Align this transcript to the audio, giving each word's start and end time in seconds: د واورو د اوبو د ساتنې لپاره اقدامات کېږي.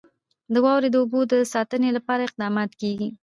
د 0.53 0.55
واورو 0.63 0.89
د 0.91 0.95
اوبو 1.01 1.19
د 1.31 1.33
ساتنې 1.53 1.89
لپاره 1.97 2.21
اقدامات 2.23 2.71
کېږي. 2.81 3.09